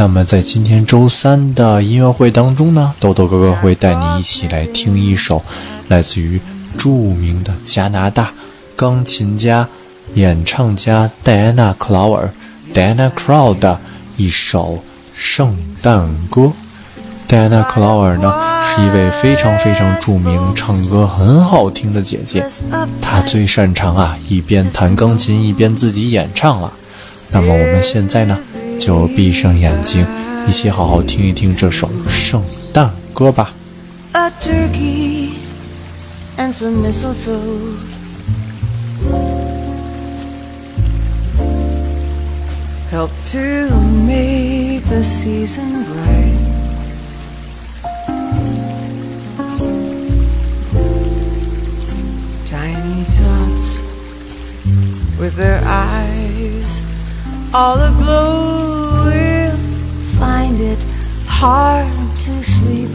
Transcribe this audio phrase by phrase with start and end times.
[0.00, 5.42] 那么在今天周三的音乐会当中呢，豆豆哥哥会带你一起来听一首
[5.88, 6.40] 来自于
[6.76, 8.32] 著名的加拿大
[8.76, 9.68] 钢琴家、
[10.14, 12.30] 演唱家戴安娜·克劳尔
[12.72, 13.80] （Diana Krall） 的
[14.16, 14.84] 一首
[15.16, 16.52] 圣诞歌。
[17.26, 22.46] 戴安娜·克劳尔呢是一位非常非常著名、唱歌很好听的姐姐，
[23.02, 26.72] 她最擅长啊一边弹钢琴一边自己演唱了。
[27.30, 28.38] 那么我们现在呢？
[28.78, 30.06] 就闭上眼睛，
[30.46, 32.42] 一起好好听一听这首圣
[32.72, 33.52] 诞歌吧。
[34.12, 35.30] A turkey
[36.36, 37.76] and some mistletoe.
[42.90, 43.38] Help to
[44.06, 46.34] make the season bright.
[52.46, 53.80] Tiny tots
[55.18, 56.80] with their eyes
[57.52, 58.67] all aglow
[61.40, 62.90] hard to sleep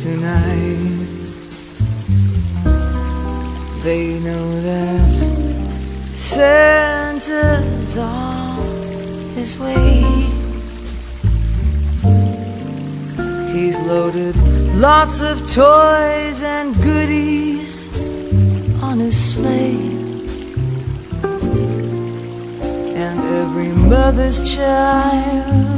[0.00, 1.04] tonight.
[3.82, 8.62] They know that Santa's on
[9.34, 10.00] his way.
[13.52, 14.34] He's loaded
[14.74, 17.86] lots of toys and goodies
[18.82, 19.92] on his sleigh.
[23.04, 25.77] And every mother's child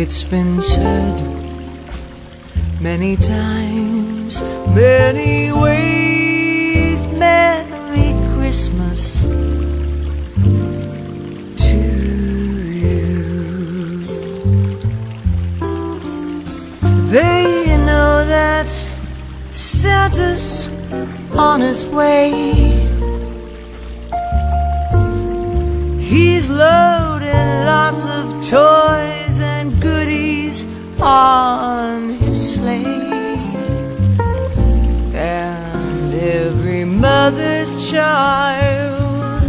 [0.00, 1.16] It's been said
[2.80, 9.22] many times, many ways, Merry Christmas
[11.66, 11.82] to
[12.84, 14.00] you.
[17.10, 18.68] They know that
[19.50, 20.68] Santa's
[21.36, 22.30] on his way.
[26.00, 28.87] He's loading lots of toys
[31.00, 32.84] on his sleigh.
[35.14, 39.42] And every mother's child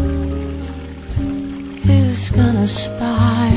[1.89, 3.51] is gonna spy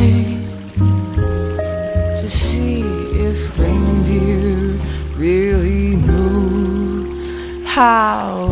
[2.21, 2.83] to see
[3.29, 4.79] if reindeer
[5.17, 8.52] really know how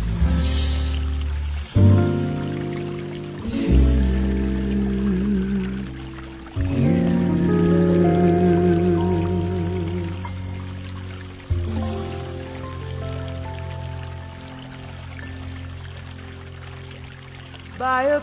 [17.77, 18.21] By a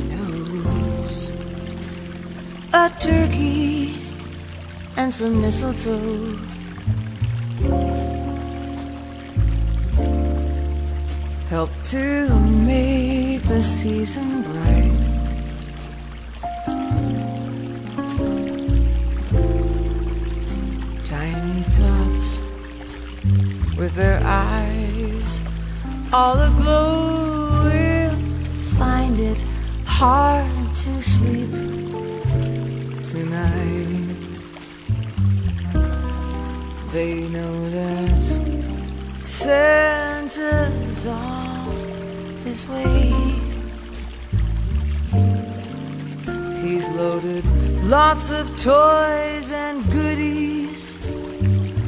[0.10, 1.32] knows
[2.74, 3.96] a turkey
[4.96, 6.38] and some mistletoe.
[11.50, 14.97] Help to make the season bright.
[23.98, 25.42] Their eyes
[26.14, 28.16] all aglow will
[28.78, 29.40] find it
[29.86, 31.50] hard to sleep
[33.10, 34.16] tonight.
[36.92, 41.72] They know that Santa's on
[42.46, 43.10] his way.
[46.62, 47.44] He's loaded
[47.84, 51.00] lots of toys and goodies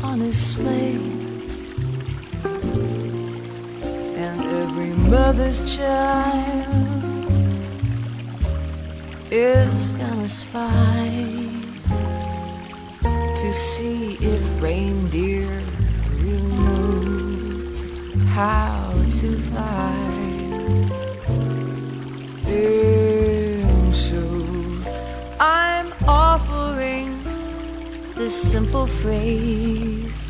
[0.01, 0.98] on his sleigh.
[4.69, 7.31] Every mother's child
[9.31, 11.10] is gonna spy
[13.42, 15.63] to see if reindeer
[16.21, 19.95] really know how to fly.
[22.45, 24.24] And so
[25.39, 27.24] I'm offering
[28.16, 30.30] this simple phrase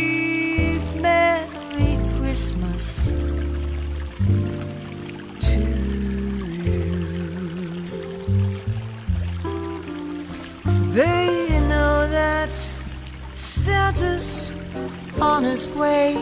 [15.19, 16.13] On his way.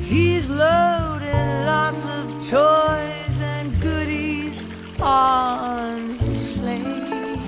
[0.00, 4.64] He's loaded lots of toys and goodies
[4.98, 7.38] on his sleigh.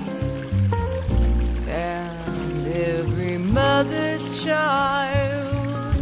[1.67, 5.95] And every mother's child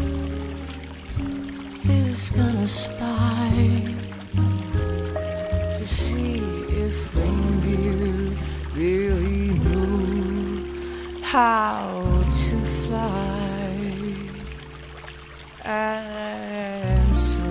[1.85, 3.38] is gonna spy
[11.29, 13.77] how to fly.
[15.63, 17.43] And so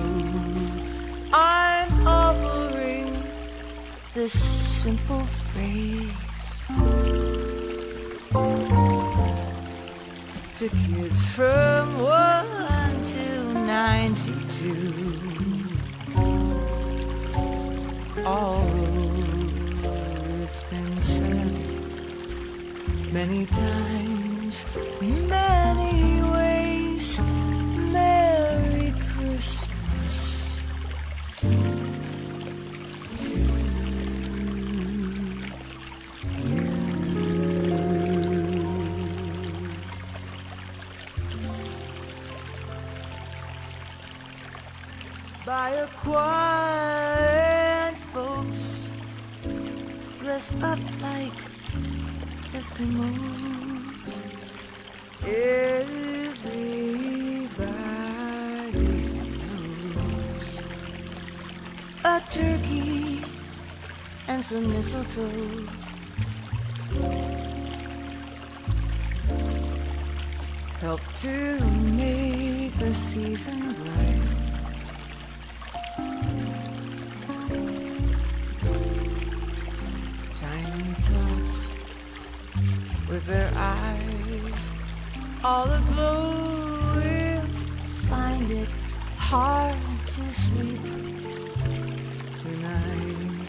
[1.32, 3.22] I'm offering
[4.14, 6.10] this simple phrase
[10.58, 15.70] to kids from 1 to 92.
[18.26, 19.22] Although
[20.42, 21.67] it's been said
[23.12, 24.66] many times,
[25.00, 30.60] many ways, Merry Christmas
[31.40, 33.68] to you.
[45.44, 46.20] by a choir
[47.88, 48.92] and folks
[50.18, 51.40] dressed up like
[52.54, 54.22] Eskimos.
[55.20, 56.38] Everybody
[59.92, 60.60] knows
[62.04, 63.22] a turkey
[64.28, 65.68] and some mistletoe.
[70.80, 74.37] Help to make the season bright.
[83.18, 84.70] With their eyes
[85.42, 87.48] all aglow will
[88.08, 88.68] find it
[89.16, 90.80] hard to sleep
[92.40, 93.48] tonight.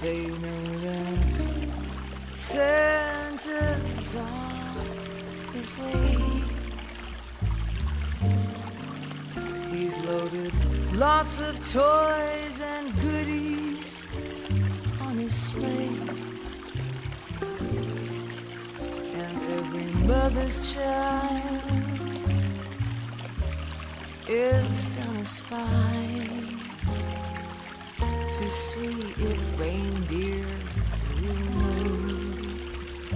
[0.00, 1.76] They know that
[2.32, 6.18] Santa's on his way.
[9.70, 10.54] He's loaded
[10.94, 14.06] lots of toys and goodies
[14.98, 15.85] on his sleigh.
[20.26, 21.62] Mother's child
[24.26, 26.58] is gonna spy
[28.34, 30.68] to see if reindeer
[31.14, 32.58] really know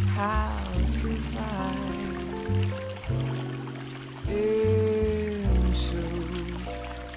[0.06, 1.74] how to fly.
[4.28, 6.04] And so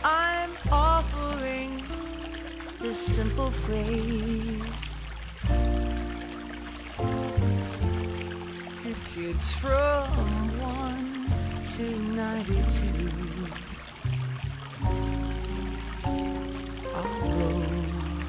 [0.04, 1.88] I'm offering
[2.80, 4.98] this simple phrase
[9.14, 13.54] kids from 1 to 92.
[16.96, 18.26] Although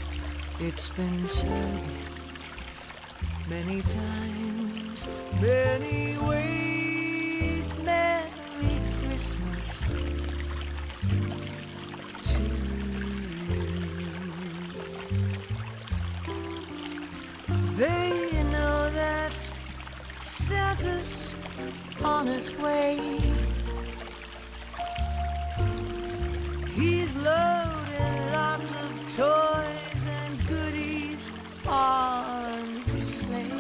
[0.58, 1.80] it's been said
[3.48, 5.08] many times,
[5.40, 6.83] many ways,
[22.34, 22.96] his way.
[26.66, 31.30] He's loaded lots of toys and goodies
[31.64, 33.52] on his sleigh.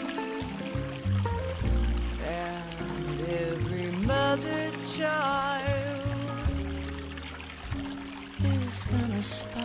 [2.20, 6.50] And every mother's child
[8.42, 9.63] is gonna spy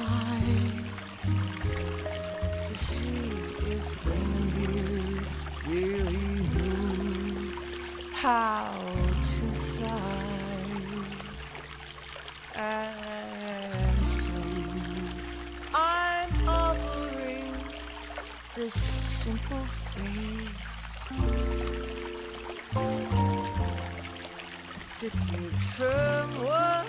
[18.59, 20.49] this simple phrase
[24.99, 26.85] to kids from 1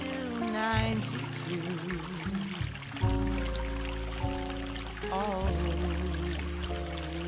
[0.00, 1.60] to 92.
[5.12, 5.46] Oh,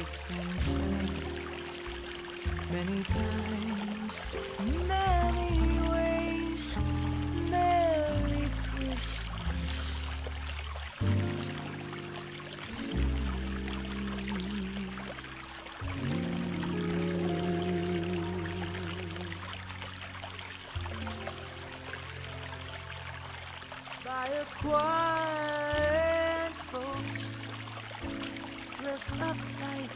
[0.01, 1.11] it's been said
[2.71, 4.23] many times,
[4.59, 5.16] many
[24.27, 24.47] and
[26.73, 27.49] folks
[28.81, 29.91] dressed up like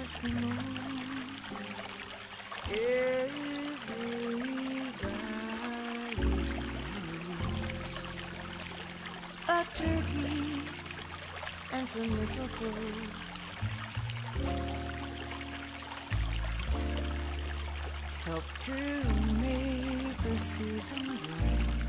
[0.00, 0.56] Eskimos.
[2.70, 4.40] Everybody
[5.02, 6.16] knows
[9.48, 10.62] a turkey
[11.72, 13.10] and some mistletoe.
[18.24, 19.04] Help to
[19.40, 21.81] make the season bright.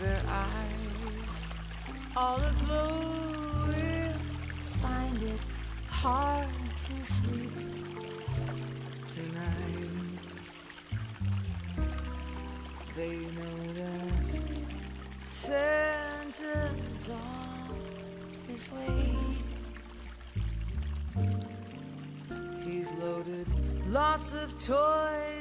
[0.00, 1.42] Their eyes
[2.16, 4.20] all aglow will
[4.80, 5.40] find it
[5.86, 7.52] hard to sleep
[9.06, 10.22] tonight.
[12.94, 14.40] They know that
[15.26, 17.76] Santa's on
[18.48, 19.14] his way.
[22.64, 23.46] He's loaded
[23.86, 25.39] lots of toys